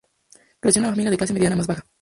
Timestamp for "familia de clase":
0.93-1.31